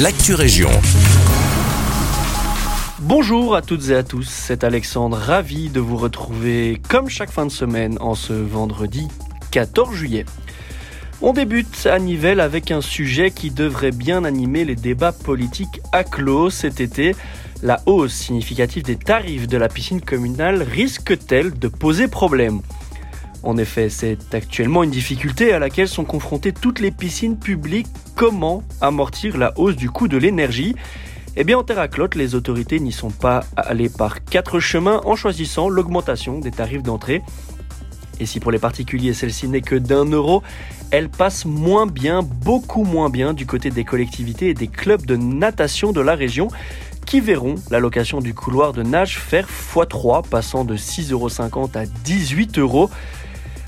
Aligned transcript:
l'actu 0.00 0.34
région. 0.34 0.70
Bonjour 3.00 3.54
à 3.54 3.62
toutes 3.62 3.90
et 3.90 3.94
à 3.94 4.02
tous, 4.02 4.28
c'est 4.28 4.64
Alexandre, 4.64 5.16
ravi 5.16 5.68
de 5.68 5.78
vous 5.78 5.96
retrouver 5.96 6.80
comme 6.88 7.08
chaque 7.08 7.30
fin 7.30 7.46
de 7.46 7.52
semaine 7.52 7.96
en 8.00 8.16
ce 8.16 8.32
vendredi 8.32 9.06
14 9.52 9.94
juillet. 9.94 10.24
On 11.22 11.32
débute 11.32 11.86
à 11.86 12.00
Nivelles 12.00 12.40
avec 12.40 12.72
un 12.72 12.80
sujet 12.80 13.30
qui 13.30 13.52
devrait 13.52 13.92
bien 13.92 14.24
animer 14.24 14.64
les 14.64 14.74
débats 14.74 15.12
politiques 15.12 15.80
à 15.92 16.02
clos 16.02 16.50
cet 16.50 16.80
été. 16.80 17.14
La 17.62 17.80
hausse 17.86 18.14
significative 18.14 18.82
des 18.82 18.96
tarifs 18.96 19.46
de 19.46 19.56
la 19.56 19.68
piscine 19.68 20.00
communale 20.00 20.62
risque-t-elle 20.62 21.56
de 21.56 21.68
poser 21.68 22.08
problème? 22.08 22.62
En 23.44 23.56
effet, 23.58 23.88
c'est 23.88 24.34
actuellement 24.34 24.82
une 24.82 24.90
difficulté 24.90 25.52
à 25.52 25.58
laquelle 25.58 25.88
sont 25.88 26.04
confrontées 26.04 26.52
toutes 26.52 26.80
les 26.80 26.90
piscines 26.90 27.38
publiques. 27.38 27.86
Comment 28.16 28.62
amortir 28.80 29.36
la 29.36 29.52
hausse 29.58 29.76
du 29.76 29.90
coût 29.90 30.08
de 30.08 30.16
l'énergie? 30.16 30.74
Eh 31.36 31.44
bien, 31.44 31.58
en 31.58 31.62
Terraclotte, 31.62 32.14
les 32.14 32.34
autorités 32.34 32.80
n'y 32.80 32.92
sont 32.92 33.10
pas 33.10 33.44
allées 33.56 33.88
par 33.88 34.24
quatre 34.24 34.60
chemins 34.60 35.00
en 35.04 35.16
choisissant 35.16 35.68
l'augmentation 35.68 36.38
des 36.38 36.52
tarifs 36.52 36.82
d'entrée. 36.82 37.22
Et 38.20 38.26
si 38.26 38.38
pour 38.38 38.52
les 38.52 38.60
particuliers 38.60 39.12
celle-ci 39.12 39.48
n'est 39.48 39.60
que 39.60 39.74
d'un 39.74 40.04
euro, 40.04 40.42
elle 40.92 41.08
passe 41.08 41.44
moins 41.44 41.86
bien, 41.86 42.22
beaucoup 42.22 42.84
moins 42.84 43.10
bien 43.10 43.34
du 43.34 43.44
côté 43.44 43.70
des 43.70 43.84
collectivités 43.84 44.50
et 44.50 44.54
des 44.54 44.68
clubs 44.68 45.04
de 45.04 45.16
natation 45.16 45.92
de 45.92 46.00
la 46.00 46.14
région 46.14 46.48
qui 47.04 47.20
verront 47.20 47.56
la 47.70 47.80
location 47.80 48.20
du 48.20 48.32
couloir 48.32 48.72
de 48.72 48.82
nage 48.82 49.18
faire 49.18 49.48
x3, 49.48 50.26
passant 50.26 50.64
de 50.64 50.76
6,50 50.76 51.12
euros 51.12 51.70
à 51.74 51.86
18 51.86 52.58
euros. 52.58 52.90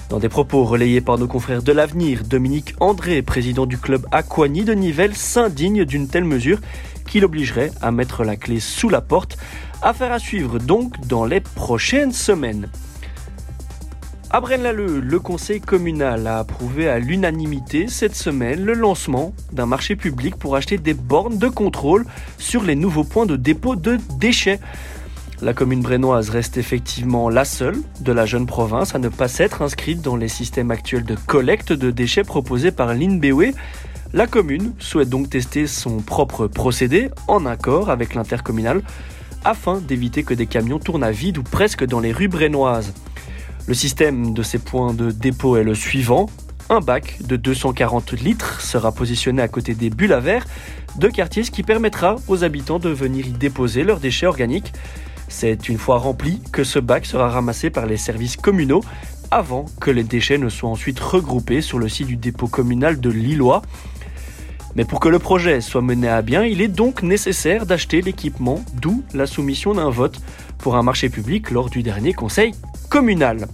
Dans 0.09 0.21
des 0.21 0.29
propos 0.29 0.65
relayés 0.65 1.01
par 1.01 1.19
nos 1.19 1.27
confrères 1.27 1.65
de 1.65 1.73
l'avenir, 1.73 2.23
Dominique 2.23 2.75
André, 2.79 3.23
président 3.23 3.67
du 3.67 3.77
club 3.77 4.07
Aquani 4.13 4.63
de 4.63 4.73
Nivelles, 4.73 5.17
s'indigne 5.17 5.85
d'une 5.85 6.07
telle 6.07 6.25
mesure 6.25 6.61
qui 7.09 7.19
l'obligerait 7.19 7.73
à 7.83 7.91
mettre 7.91 8.23
la 8.23 8.37
clé 8.37 8.61
sous 8.61 8.89
la 8.89 9.01
porte. 9.01 9.37
Affaire 9.83 10.13
à 10.13 10.21
suivre 10.21 10.61
donc 10.61 11.01
dans 11.09 11.25
les 11.25 11.41
prochaines 11.41 12.13
semaines. 12.13 12.69
À 14.31 14.41
Braine-l'Alleud, 14.41 15.03
le 15.05 15.19
conseil 15.19 15.61
communal 15.61 16.27
a 16.27 16.39
approuvé 16.39 16.89
à 16.89 16.99
l'unanimité 17.01 17.87
cette 17.89 18.15
semaine 18.15 18.65
le 18.65 18.75
lancement 18.75 19.33
d'un 19.53 19.67
marché 19.67 19.97
public 19.97 20.37
pour 20.37 20.55
acheter 20.55 20.79
des 20.79 20.95
bornes 20.95 21.39
de 21.39 21.49
contrôle 21.49 22.07
sur 22.39 22.63
les 22.63 22.77
nouveaux 22.77 23.05
points 23.05 23.27
de 23.27 23.37
dépôt 23.37 23.77
de 23.77 23.99
déchets. 24.19 24.61
La 25.43 25.53
commune 25.53 25.83
brennoise 25.83 26.31
reste 26.31 26.57
effectivement 26.57 27.29
la 27.29 27.45
seule 27.45 27.77
de 28.01 28.11
la 28.11 28.25
jeune 28.25 28.47
province 28.47 28.95
à 28.95 28.99
ne 28.99 29.11
pas 29.11 29.29
s'être 29.29 29.61
inscrite 29.61 30.01
dans 30.01 30.17
les 30.17 30.29
systèmes 30.29 30.71
actuels 30.71 31.05
de 31.05 31.15
collecte 31.15 31.75
de 31.75 31.91
déchets 31.91 32.25
proposés 32.25 32.71
par 32.71 32.95
l'INBEWE. 32.95 33.53
La 34.15 34.27
commune 34.27 34.73
souhaite 34.79 35.11
donc 35.11 35.29
tester 35.29 35.67
son 35.67 35.99
propre 35.99 36.47
procédé 36.47 37.11
en 37.29 37.45
accord 37.45 37.91
avec 37.91 38.15
l'intercommunal 38.15 38.81
afin 39.45 39.79
d'éviter 39.79 40.23
que 40.23 40.33
des 40.33 40.47
camions 40.47 40.79
tournent 40.79 41.05
à 41.05 41.11
vide 41.11 41.37
ou 41.37 41.43
presque 41.43 41.85
dans 41.85 42.01
les 42.01 42.13
rues 42.13 42.29
brennoises. 42.29 42.95
Le 43.67 43.75
système 43.75 44.33
de 44.33 44.43
ces 44.43 44.59
points 44.59 44.95
de 44.95 45.11
dépôt 45.11 45.59
est 45.59 45.65
le 45.65 45.75
suivant. 45.75 46.31
Un 46.71 46.81
bac 46.81 47.19
de 47.21 47.37
240 47.37 48.13
litres 48.13 48.63
sera 48.63 48.91
positionné 48.91 49.43
à 49.43 49.49
côté 49.49 49.75
des 49.75 49.91
bulles 49.91 50.15
à 50.15 50.21
verre 50.21 50.47
de 50.99 51.09
quartier, 51.09 51.43
ce 51.43 51.51
qui 51.51 51.63
permettra 51.63 52.17
aux 52.27 52.43
habitants 52.43 52.79
de 52.79 52.89
venir 52.89 53.27
y 53.27 53.33
déposer 53.33 53.85
leurs 53.85 54.01
déchets 54.01 54.27
organiques. 54.27 54.73
C'est 55.29 55.69
une 55.69 55.79
fois 55.79 55.99
rempli 55.99 56.41
que 56.53 56.65
ce 56.65 56.79
bac 56.79 57.07
sera 57.07 57.29
ramassé 57.29 57.71
par 57.71 57.87
les 57.87 57.97
services 57.97 58.37
communaux 58.37 58.83
avant 59.31 59.67
que 59.81 59.91
les 59.91 60.05
déchets 60.05 60.39
ne 60.39 60.49
soient 60.49 60.71
ensuite 60.71 61.01
regroupés 61.01 61.61
sur 61.61 61.79
le 61.79 61.89
site 61.89 62.07
du 62.07 62.17
dépôt 62.17 62.47
communal 62.47 63.01
de 63.01 63.11
Lillois. 63.11 63.63
Mais 64.77 64.85
pour 64.85 65.01
que 65.01 65.09
le 65.09 65.19
projet 65.19 65.61
soit 65.61 65.83
mené 65.83 66.09
à 66.09 66.23
bien, 66.23 66.45
il 66.45 66.61
est 66.61 66.69
donc 66.69 67.03
nécessaire 67.03 67.67
d'acheter 67.67 68.03
l'équipement, 68.03 68.63
d'où 68.75 69.03
la 69.15 69.27
soumission 69.27 69.75
d'un 69.75 69.91
vote 69.91 70.21
pour 70.59 70.77
un 70.77 70.83
marché 70.83 71.09
public 71.09 71.51
lors 71.51 71.71
du 71.71 71.83
dernier 71.83 72.13
conseil 72.13 72.53
communal. 72.91 73.49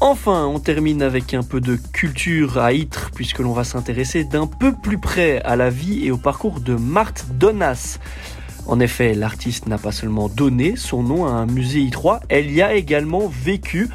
Enfin, 0.00 0.46
on 0.46 0.58
termine 0.58 1.02
avec 1.02 1.32
un 1.32 1.42
peu 1.42 1.60
de 1.60 1.76
culture 1.92 2.58
à 2.58 2.72
Ytre, 2.72 3.10
puisque 3.14 3.38
l'on 3.38 3.52
va 3.52 3.62
s'intéresser 3.62 4.24
d'un 4.24 4.46
peu 4.48 4.72
plus 4.72 4.98
près 4.98 5.40
à 5.42 5.54
la 5.54 5.70
vie 5.70 6.04
et 6.04 6.10
au 6.10 6.16
parcours 6.16 6.60
de 6.60 6.74
Marthe 6.74 7.26
Donas. 7.38 7.98
En 8.66 8.78
effet, 8.80 9.14
l'artiste 9.14 9.66
n'a 9.66 9.78
pas 9.78 9.92
seulement 9.92 10.28
donné 10.28 10.76
son 10.76 11.02
nom 11.02 11.26
à 11.26 11.30
un 11.30 11.46
musée 11.46 11.80
I3, 11.80 12.20
elle 12.28 12.50
y 12.50 12.62
a 12.62 12.74
également 12.74 13.26
vécu. 13.26 13.88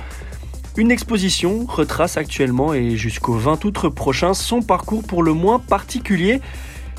Une 0.76 0.92
exposition 0.92 1.66
retrace 1.68 2.18
actuellement 2.18 2.74
et 2.74 2.98
jusqu'au 2.98 3.34
20 3.34 3.64
août 3.66 3.90
prochain 3.90 4.34
son 4.34 4.62
parcours 4.62 5.04
pour 5.04 5.24
le 5.24 5.34
moins 5.34 5.58
particulier. 5.58 6.42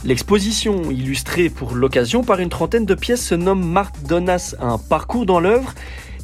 L'exposition, 0.05 0.91
illustrée 0.91 1.51
pour 1.51 1.75
l'occasion 1.75 2.25
par 2.25 2.41
une 2.41 2.49
trentaine 2.49 2.87
de 2.87 2.95
pièces, 2.95 3.25
se 3.25 3.34
nomme 3.34 3.65
Marthe 3.65 4.03
Donas, 4.05 4.55
un 4.61 4.79
parcours 4.79 5.27
dans 5.27 5.41
l'œuvre 5.41 5.75